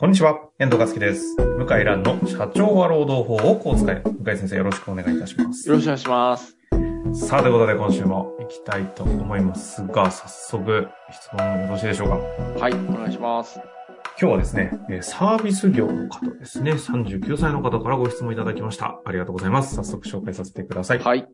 [0.00, 1.34] こんにちは、遠藤和樹です。
[1.34, 4.00] 向井蘭の社長は労働法をこう使え。
[4.00, 5.68] 向井先生よろしくお願いいたします。
[5.68, 6.56] よろしくお願いします。
[7.14, 12.14] さあ、ということで今週も行きたいと思いますが、早速質問よろしいでしょうか？
[12.60, 13.58] はい、お願いします。
[14.20, 19.00] 今日はですね、えーサービス業の方ですね、39歳の方からご質問いただきました。
[19.04, 19.76] ありがとうございます。
[19.76, 20.98] 早速紹介させてください。
[20.98, 21.28] はい。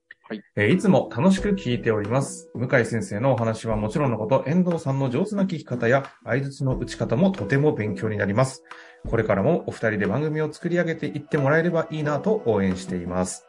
[0.54, 2.50] えーいつも楽しく聞いております。
[2.54, 8.62] 向井先生のお話はもちろんのこと、遠藤さんの上手な聞き方や相槌の打ち方もとても勉強になります。
[9.08, 13.46] これからもお二人で番組を作り上げていってもらえればいいなと応援しています。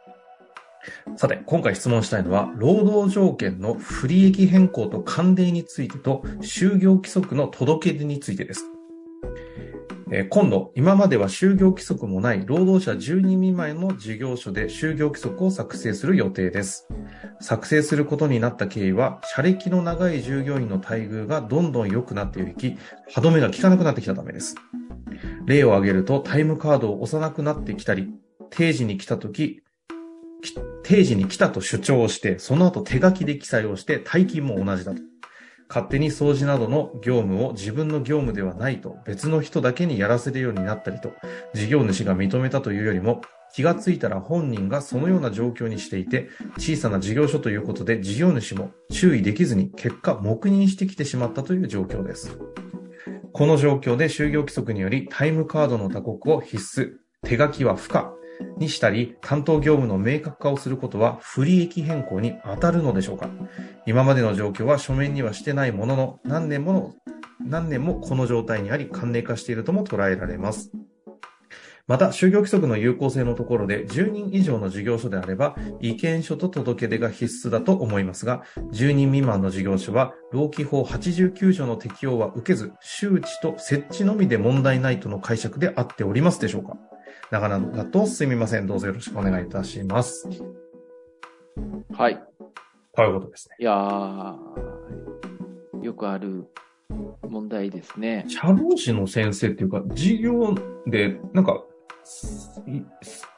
[1.16, 8.64] さて、今回質問したいのは、労働条件の不利益変更と関連についてと、就業規則の届け出についてです。
[10.12, 16.86] えー今度、今までは就業規則もない労働者10人未満の事業所で就業規則を作成する予定です。
[17.40, 22.78] 作成することになった経緯は、社歴の長い従業員の待遇がどんどん良くなっていき、
[23.10, 24.54] 歯止めが効かなくなってきたためです。
[25.44, 28.08] 例を挙げると、タイムカードを押さなくなってきたり、
[28.50, 29.64] 定時に来たとき、
[30.84, 35.02] 定時に来たと主張をして、その後手書きで記載をして、退勤も同じだと。
[35.68, 41.12] 勝手に掃除などの業務を自分の業務ではないと別の人だけにやらせるようになったりと、
[41.54, 43.20] 事業主が認めたというよりも、
[43.54, 46.28] 気がついたら本人がそのような状況にしていて、
[46.58, 52.38] 小さな事業所ということで事業主も注意できずに結果黙認してきてしまったという状況です。
[53.32, 56.92] この状況で就業規則によりタイムカードの打刻を必須、
[57.28, 58.12] 手書きは不可
[58.58, 63.28] にしたり、担当業務の明確化をすることは不利益変更に当たるのでしょうか？
[63.86, 66.94] 今までの状況は書面にはしてないものの、何年もの、
[67.44, 70.70] 何年もこの状態にあり、関連化しているとも捉えられます。
[71.88, 86.76] また、就業規則の有効性のところで、10人以上の事業所であれば、意見書と届け出が必須だと思いますが、10人未満の事業所は、労基法89条の適用は受けず、周知と設置のみで問題ないとの解釈で合っておりますでしょうか？
[87.30, 88.66] 長々だとすみません。
[88.66, 90.28] どうぞよろしくお願いいたします。
[91.92, 92.22] はい。
[92.94, 93.56] ということですね。
[93.58, 94.36] いやー、
[95.82, 96.46] よくある
[97.28, 98.26] 問題ですね。
[98.28, 100.54] 社労士の先生っていうか、授業
[100.86, 101.62] で、なんか、
[102.68, 102.82] い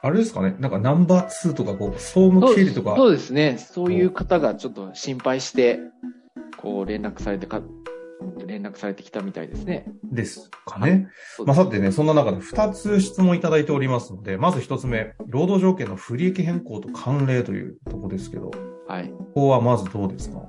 [0.01, 3.57] あれですかねなんかナンバー2とか、こう、総務経理とか、そうですね。
[3.57, 5.79] そういう方がちょっと心配して、
[6.57, 7.61] こう連絡されてか、
[8.45, 9.85] 連絡されてきたみたいですね。
[10.03, 11.09] ですかね。
[11.35, 19.13] そうですまあ、さてね、そんな中で2つ質問いただいておりますので、まず1つ目、労働条件の不利益変更と関連というところですけど、こはい。
[19.35, 20.41] こはまずどうですか？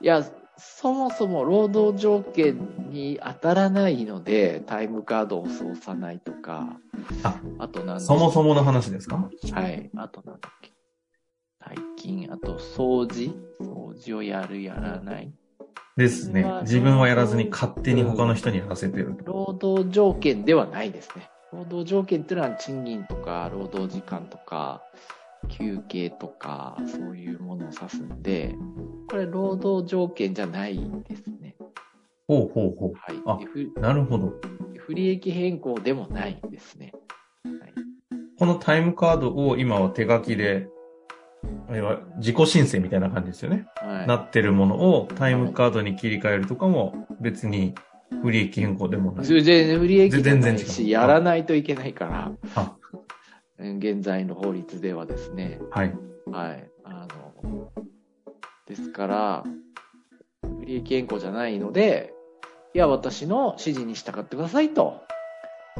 [0.00, 0.24] いや、
[0.58, 2.58] そもそも労働条件
[2.90, 6.78] に当たらないので、タイムカードを通さないとか、
[7.22, 8.48] ああとなんそもそも。
[8.48, 9.28] もの話ですか？
[9.52, 9.90] はい。
[9.96, 10.72] あとなんだっけ。
[11.62, 13.34] 退勤、あと掃除？
[13.60, 15.32] 掃除をやる、やらない。
[15.96, 16.44] ですね。
[16.62, 19.24] 自分はやらずに勝手に他の人にやらせてると。
[19.24, 21.30] 労働条件ではないですね。
[21.52, 24.82] 労働条件っていうのは賃金とか、労働時間とか、
[25.48, 28.54] 休憩とか、そういうものを指すんで、
[29.08, 30.76] これ労働条件じゃない
[31.08, 31.56] ですね。
[32.28, 33.22] ほうほうほはい。
[33.24, 33.80] あでふう。
[33.80, 34.34] なるほど。
[34.78, 36.92] 不利益変更でもないですね。
[37.44, 37.74] はい、
[38.38, 40.68] このタイムカードを今は手書きで、
[41.70, 43.66] 要は自己申請みたいな感じですよね。
[43.76, 47.74] はい、なってるものをタイムカードに切り替えるとかも別に
[48.22, 49.26] 不利益変更でもない。
[49.26, 52.76] 全然不利益じゃない全然違し、うやらないといけないから、あ、
[53.58, 55.94] 現在の法律ではですね、はい。
[56.30, 56.70] はい。
[56.84, 57.06] あ
[57.42, 57.72] の、
[58.66, 59.44] ですから、
[60.60, 62.12] 不利益変更じゃないので、
[62.74, 65.00] いや、私の指示に従ってくださいと。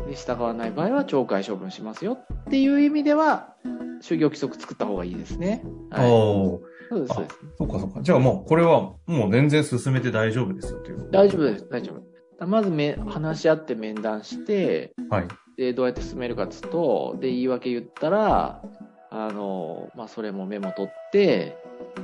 [0.09, 3.55] で、従わない場合は懲戒処分しますよっていう意味では、
[4.03, 5.62] 就業規則作った方がいいですね。
[5.91, 6.11] はい。
[6.11, 7.39] おーそうです、あそうです。
[7.59, 8.03] そうかそうか。
[8.03, 11.09] じゃあもう、これはもう全然進めて大丈夫ですよという。
[11.11, 12.47] 大丈夫です、大丈夫。
[12.47, 15.29] まずめ、話し合って面談して、はい。
[15.56, 18.62] で、どうやって進めるかっつうと、で、言い訳言ったら、
[19.11, 21.56] あの、まあ、それもメモ取って、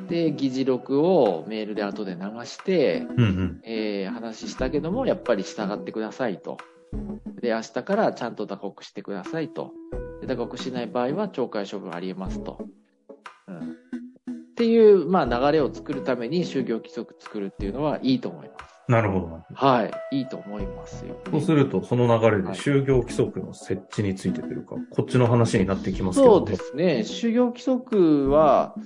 [0.08, 3.60] で、議事録をメールで後で流して、うんうん。
[3.64, 6.56] えー話したけども、やっぱり従ってくださいと。
[7.40, 9.72] で、明日からちゃんと打刻してくださいと。
[10.22, 12.58] で打刻しない場合は懲戒処分ありえますと。
[13.48, 13.56] うん。
[13.58, 18.72] っていう、まあ、流れを作るために就業規則作るっていうのはいいと思います。
[18.88, 19.44] なるほどな。
[19.52, 20.18] はい。
[20.18, 26.38] いいと思いますよ、そうすると、その流れではい就業規則の設置についてというか、こっちの話になってきますけど。
[26.38, 26.98] そうですね。
[27.04, 28.76] 就業規則は、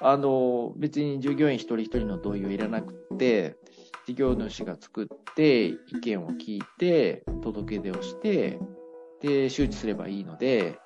[0.00, 3.56] あの、別に従業員一人一人の同意をいらなくて、
[4.06, 8.58] 事業主が作って、意見を聞いて、届け出をして、
[9.20, 10.78] で、周知すればいいので、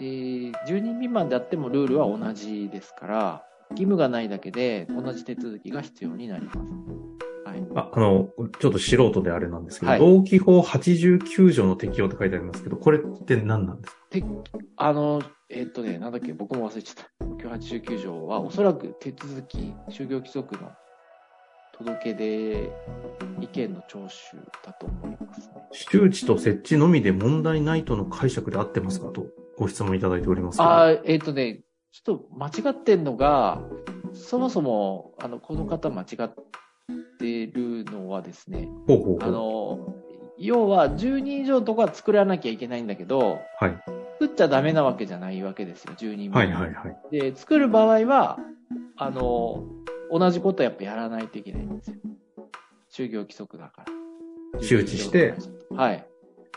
[0.00, 0.06] で、
[0.66, 6.58] 10人未満であってもルールは同じですから、義務がないだけで同じ手続きが必要になります。
[7.44, 7.62] はい。
[7.76, 14.28] あ、あの、ちょっと素人であれなんですけど、はい動機法89条の適用って書いてありますけど、これって何なんですか？
[14.76, 17.10] あの、えっとね、なんだっけ、僕も忘れちゃった。
[17.36, 20.70] 東京89条は、おそらく手続き、就業規則の
[21.72, 22.70] 届け出、
[23.40, 24.10] 意見の聴取
[24.64, 25.54] だと思いますね。
[25.72, 29.26] 周知と設置のみで問題ないとの解釈で合ってますかと
[29.60, 30.62] ご質問いただいております。
[30.62, 31.60] あーえっ、とね、
[31.92, 33.60] ちょっと間違ってんのが、
[34.14, 36.34] そもそも、あの、この方間違っ
[37.18, 39.30] てるのはですね、あほうほうほう。
[39.30, 39.94] の、
[40.38, 43.76] 要は10人以上のとこは作らなきゃいけないんだけど、はい。
[44.18, 46.96] 作っちゃダメなわけじゃないわけですよ、10人分はいはいはい。
[47.10, 48.38] で、作る場合は、
[48.96, 49.66] あの、
[50.10, 51.96] 同じことやっぱやらないといけないんですよ。
[52.90, 53.84] 就業規則だか
[54.54, 54.62] ら。
[54.62, 55.34] 周知して。
[55.76, 56.06] はい。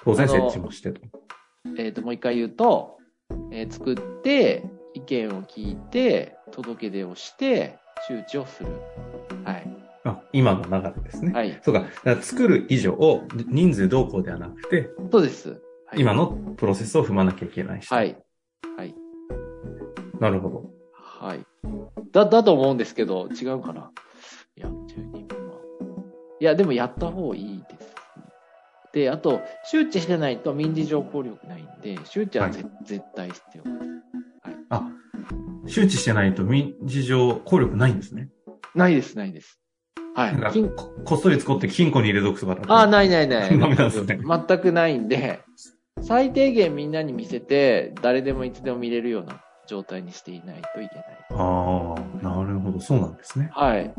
[0.05, 1.01] 当然設置もしてと。
[1.77, 2.97] えっ、と、もう一回言うと、
[3.51, 4.63] えー作って、
[4.93, 8.69] 意見を聞いて、届け出をして、周知をする。
[9.43, 9.67] はい。
[10.03, 11.31] あ、今の流れですね。
[11.33, 11.59] はい。
[11.63, 11.81] そうか。
[11.81, 12.97] だから作る以上、
[13.47, 15.49] 人数どうこうではなくて、そうです。
[15.87, 16.27] はい、今の
[16.57, 17.91] プロセスを踏まなきゃいけないし。
[17.91, 18.23] はい。
[20.23, 20.69] なるほど。
[20.93, 21.45] はい。
[22.13, 23.91] だ、だと思うんですけど、違うかな
[24.55, 25.55] いや、10人分は。
[26.39, 27.92] いや、でもやった方がいいです。
[28.93, 33.75] で、あと、周知してないと民事上効力ないんで、周知はぜ、絶対必要です。
[34.69, 34.87] あ、
[35.65, 38.29] 周知してないと民事上効力ないんですね。
[38.75, 39.59] ないです、ないです。
[40.15, 40.51] はい。
[40.51, 42.71] 金ここっそり使って金庫に入れとくとかだと。
[42.71, 43.49] あ、ないないない。
[43.57, 45.39] ダメなんですね全くないんで、
[46.01, 51.05] 最低限みんなに見せて、誰でもいつでも見れるような状態にしていないといけない。
[51.31, 52.79] ああ、なるほど。
[52.79, 53.49] そうなんですね。
[53.51, 53.91] はい。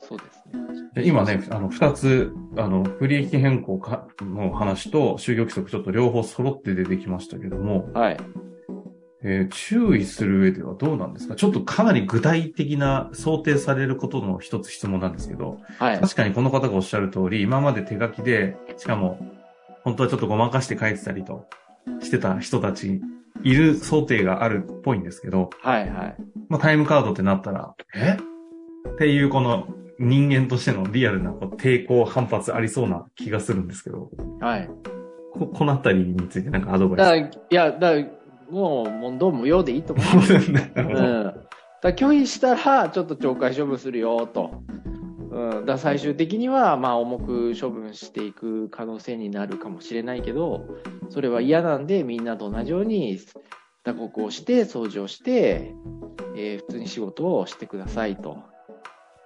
[0.00, 0.87] そうですね。
[0.98, 8.16] で今ね、あの、二つ、あの、不利益変更かの話と就業規則ちょっと両方揃って出てきましたけども、はい。
[9.22, 11.34] えー注意する上ではどうなんですか？
[11.36, 16.00] ちょっとかなり具体的な想定されることの一つ質問なんですけど、はい。
[16.00, 19.20] 確かにこの方がおっしゃる通り、今まで手書きで、しかも、
[19.84, 21.46] 本当はちょっとごまかして書いてたりと
[22.00, 23.00] してた人たち、
[23.44, 25.88] いる想定があるっぽいんですけど、はい。
[25.88, 26.16] はい。
[26.48, 28.16] まあ、タイムカードってなったら、え？
[28.88, 29.68] っていうこの
[29.98, 34.10] 人間としてのリアルな抵抗、反発ありそうな気がするんですけど、
[34.40, 34.70] はい。
[35.32, 37.92] ここのあたりについてなんかアドバイだから、いや、だ
[38.50, 40.22] もう問答無用でいいと思う。
[40.22, 40.52] ス。
[40.52, 41.34] なうん。
[41.82, 44.62] だ拒否したら、ちょっと懲戒処分するよ、と。
[45.30, 45.66] うん。
[45.66, 50.64] だ最終的には、まあ、重く処分していく可能性になるかもしれないけど、
[51.08, 53.18] それは嫌なんで、みんなと同じように、
[53.84, 55.74] 打刻をして、掃除をして、
[56.36, 58.38] えー普通に仕事をしてください、と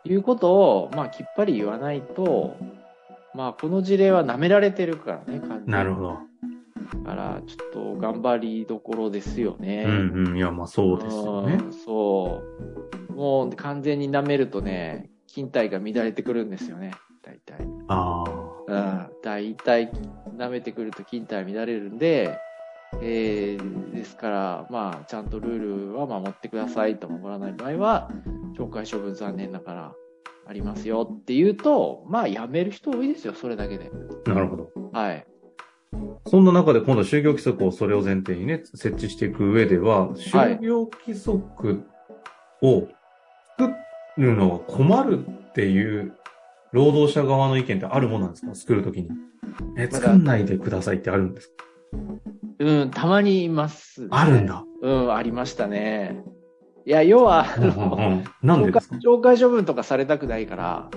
[0.05, 2.57] いうことを、まあ、きっぱり言わないと、
[3.35, 6.19] まあ、この事例は舐められてるからね、完全になるほど。
[7.05, 9.85] だから、ちょっと頑張りどころですよね。
[9.87, 10.37] うんうん。
[10.37, 11.69] いや、まあそうですよねう。
[11.69, 12.43] んそ
[13.09, 13.13] う。
[13.13, 16.93] もう完全に舐めるとね、筋体が乱れてくるんですよね。
[17.23, 17.67] 大体。
[17.89, 18.25] あ
[18.67, 19.11] うん。
[19.23, 19.91] 大体
[20.37, 22.39] 舐めてくると筋体乱れるんで、
[23.01, 28.11] えー、ですから、まあ、ちゃんとルールは守ってくださいと守らない場合は、
[28.57, 29.95] 懲戒処分残念ながら
[30.47, 33.91] ありますよっていうと、まあ、やめる人多いですよ、それだけで。
[34.27, 34.71] あ、なるほど。
[34.93, 35.27] はい。
[36.27, 41.83] そんな中で今度は就業規則をそれを前提にね、設置していく上では、就業規則
[42.63, 42.89] を
[43.59, 43.73] 作
[44.17, 46.15] るのが困るっていう
[46.73, 48.55] 労働者側の意見ってあるものなんですか？
[48.55, 49.11] 作るときに。
[49.77, 51.55] え、作んないでくださいってあるんですか？
[52.61, 54.09] うん、たまにいます、ね。
[54.13, 54.47] あるん。
[54.47, 54.65] だ。
[54.81, 56.23] うん、ありましたね。
[56.85, 60.89] いや、要は、あうんうんの う懲戒処分とかされたくないから、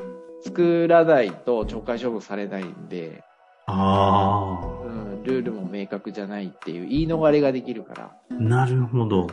[0.41, 3.23] 作らないと懲戒処分されないんで、
[3.67, 8.11] あうん、ルールも明確じゃないっていう言い逃れができるから。
[8.31, 9.27] あ、なるほど。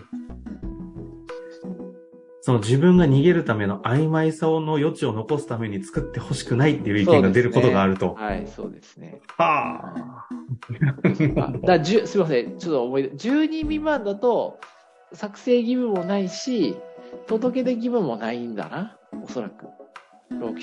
[2.44, 8.14] その自分が逃げるための曖昧さの余地を残すために作ってほしくないっていう意見が出ることがあると。
[8.14, 9.20] はい、そうですね。
[9.36, 10.28] はあ。
[11.38, 14.58] あだじゅすいません、ちょっと思い出、10人未満だと、
[15.14, 16.76] 作成義務もないし、
[17.26, 19.66] 届け出義務もないんだな、おそらく。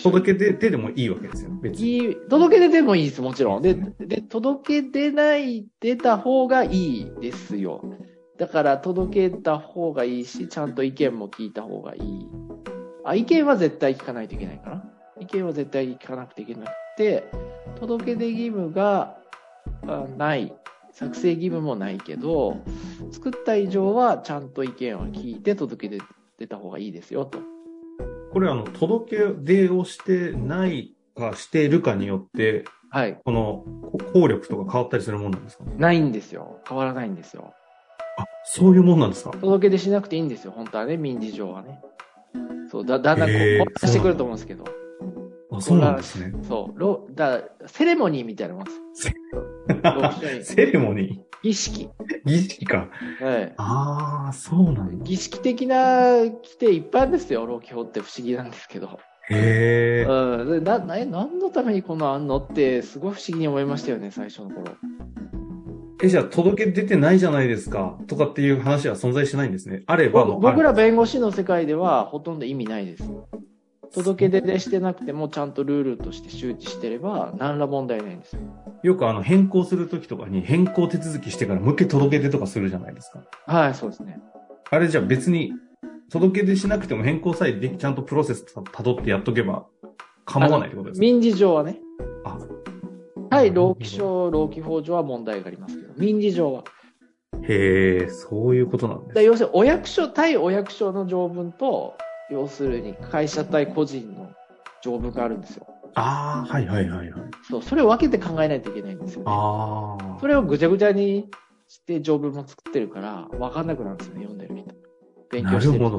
[0.03, 1.51] 届け出てでもいいわけですよ。
[1.61, 2.15] 別に。
[2.29, 3.61] 届け出てもいいです、もちろん。
[3.61, 7.83] で、で、届け出ない、出た方がいいですよ。
[8.37, 12.27] だから、届けた方がいいし、ちゃんと意見も聞いた方がいい。
[13.05, 14.83] あ、意見は絶対聞かないといけないかな。
[15.19, 17.29] 意見は絶対聞かなくていけなくて、
[17.79, 19.17] 届け出義務が
[19.87, 20.53] あない。
[20.91, 22.57] 作成義務もないけど、
[23.11, 26.03] 作った以上はちゃんと意見を聞いて届け出
[26.37, 27.39] 出た方がいいですよ、と。
[28.31, 33.19] これあの、届け出をしてないかしているかによって、はい。
[33.23, 35.63] このこ効力とか変わったりするもんなんですか？
[35.63, 36.59] ねないんですよ。
[36.67, 37.53] 変わらないんですよ。
[38.17, 39.31] あ、そういうもんなんですか？
[39.31, 41.81] 届け出しなくていいんですよ、本当はね、民事上はね。
[42.71, 44.63] そう、だ、だんだんこう、してくると思うんですけど。
[45.51, 46.33] あ、そうなんですね。
[46.43, 46.79] そう。
[46.79, 48.71] ろだセレモニーみたいなもんで
[50.43, 50.53] す。
[50.53, 51.85] セレモニ儀式。
[51.85, 51.89] ー
[52.25, 52.89] 儀式か。
[53.21, 53.53] はい。
[53.57, 55.03] ああ、そうなんだ。
[55.03, 58.99] 儀式的な規定いっぱいあるんですよ、老基法って不思議なんですけど。
[59.29, 60.05] へえ。
[60.07, 60.51] うん。
[60.51, 64.73] でな、な、え何のためにこのあんのって、すごい不思議に思いましたよね、最初の頃。
[66.01, 67.97] え、じゃあ、届け出てないじゃないですか。
[68.07, 69.83] とかっていう話は存在しないんですね。
[69.85, 73.03] あれば僕ら弁護士の世界ではほとんど意味ないです。
[73.93, 78.41] 届け出でしてなくても、ちゃんとルールとして周知してれば、何ら問題ないんですよ。
[78.83, 83.23] よくあの、変更するときとかに変更手続きしてからもう一回届け出とかするじゃないですか。
[83.45, 84.19] はい、そうですね。
[84.69, 85.53] あれじゃあ別に、
[86.11, 89.65] 届け出しなくても変更さえでき、ちゃんとプロセスた辿ってやっとけば
[90.25, 91.01] 構わないってことですか？
[91.01, 91.79] 民事上はね。
[92.25, 92.39] あ
[93.29, 96.63] はい、労基証、労基法上は問題がありますけど、民事上は。
[97.43, 101.93] へえ、そういうことなんですだ要するに、お役所対お役所の条文と、
[102.31, 104.31] 要するに会社対個人の
[104.81, 105.67] 条文があるんですよ。
[105.95, 107.23] ああ、はいはいはいはい。
[107.49, 109.25] そう、それを分けて考えないといけないんですよね。
[109.27, 110.17] ああ。
[110.19, 111.29] それをぐちゃぐちゃに
[111.67, 114.75] して条文も作ってるから、分かんなくなるんですよね、読んでる人。
[115.31, 115.97] 勉な強してるるほ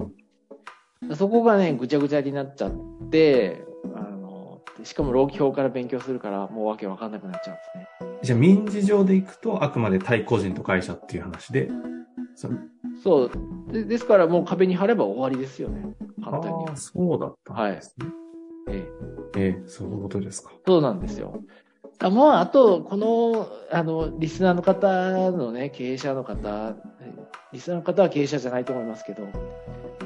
[1.09, 1.17] ど。
[1.17, 2.73] そこがね、ぐちゃぐちゃになっちゃっ
[3.11, 7.63] て、あの、しかも労基法から勉強するから、もうわけわかんなくなっちゃうんで
[7.99, 8.19] すね。
[8.23, 11.71] じゃあ民事上でいくと、あくまで対個人と会社っていう話で、
[12.35, 12.49] そ
[13.03, 13.31] そう。
[13.73, 15.95] でですからもう壁に貼れば終わりですよね。
[16.23, 16.77] 簡単にああ、。
[16.77, 18.07] そうだったんですね。
[18.69, 18.89] え
[19.37, 20.53] えええそういうことですか。
[20.67, 21.43] そうなんですよ。
[21.99, 26.75] あもう、あと、この、あの、リスナーの方のね、経営者の方、
[27.53, 29.29] リスナーの方は経営者じゃないと思いますけど、や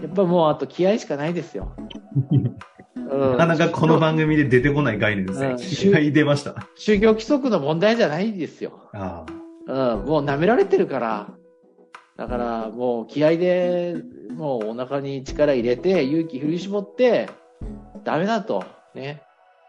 [0.09, 1.73] っぱもう、あと気合しかないですよ。
[1.77, 2.57] うん
[2.97, 5.47] なかなかこの番組で出てこない概念ですね。
[5.49, 6.55] うん気合い出ました。
[6.79, 8.89] 就業規則の問題じゃないですよ。
[8.93, 9.25] あ
[9.67, 11.29] うん、もう舐められてるから。
[12.17, 13.97] だから、もう気合で、
[14.31, 17.29] もうお腹に力入れて、勇気振り絞って、
[18.05, 18.65] ダメだと。
[18.95, 19.23] ね。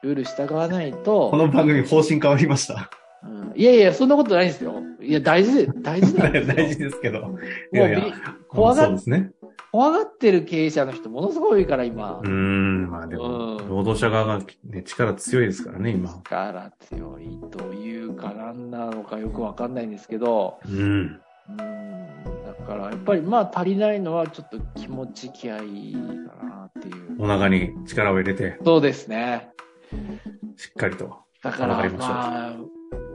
[0.04, 0.96] ルール従わないあ。
[0.98, 1.32] と。
[1.32, 2.90] この番組方針変わりました。
[3.24, 4.75] うんいやいや、そんなことないですよ。
[5.02, 6.54] いや、大事で、大事なんですよ。
[6.56, 7.20] 大事ですけど。
[7.20, 7.32] いも
[7.72, 8.14] うやいやび
[8.50, 9.32] 怖がですね。
[9.72, 12.30] 怖がってる経営者の人、ものすごい多いから、今うー。
[12.30, 16.10] ん、まあでも、うん労働者側が、ね、力強いですからね、今。
[16.24, 21.20] 力強いというか、なんなのかよくわかんないんですけど、うん。
[21.50, 21.64] うん、だ
[22.64, 27.16] から、やっぱり、まあ、足りないのは、ちょっと気持ち、気合いかなっていう。
[27.20, 29.50] お腹に力を入れて、そうですね。
[30.58, 31.18] しっかりと。
[31.44, 32.56] だから、ままあ、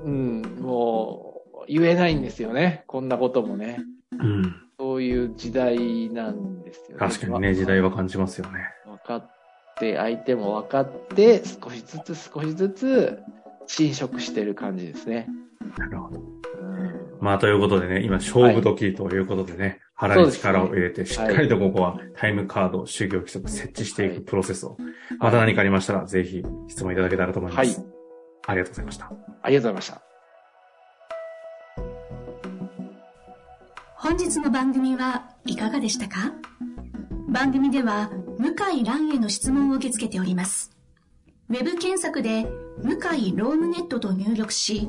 [0.05, 2.85] うん、もう、言えないんですよね。
[2.87, 3.81] こんなこともね。
[4.19, 4.57] うん。
[4.79, 7.07] そういう時代なんですよね。
[7.07, 8.61] 確かにね、時代は感じますよね。
[8.87, 9.31] 分かっ
[9.79, 13.19] て、相手も分かって、少しずつ少しずつ
[13.67, 15.29] 侵食してる感じですね。
[15.79, 16.21] なるほど。
[16.21, 24.77] うんまあ、ということでね、今、勝負時ということでね、腹に力を入れて、しっかりとここはタイムカード、就業規則設置していはいくプロセスを、
[25.19, 27.79] また何かありましたら、ぜひ質問いただけたらと思います。
[27.79, 27.87] はい
[28.47, 29.13] ありがとうございました。
[29.43, 30.03] ありがとうございました。
[33.95, 36.33] 本日の番組はいかがでしたか？
[37.29, 40.71] 番組では向井蘭への質問を受け付けております。
[41.51, 42.47] ウェブ検索で
[42.83, 44.89] 向井ロームネットと入力し、